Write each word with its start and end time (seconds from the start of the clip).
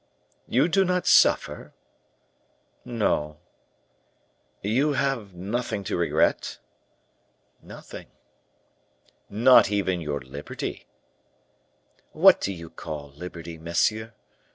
"You 0.47 0.67
do 0.67 0.83
not 0.83 1.05
suffer?" 1.05 1.75
"No." 2.83 3.37
"You 4.63 4.93
have 4.93 5.35
nothing 5.35 5.83
to 5.83 5.95
regret?" 5.95 6.57
"Nothing." 7.61 8.07
"Not 9.29 9.69
even 9.71 10.01
your 10.01 10.19
liberty?" 10.21 10.87
"What 12.13 12.41
do 12.41 12.51
you 12.51 12.71
call 12.71 13.11
liberty, 13.11 13.59
monsieur?" 13.59 14.13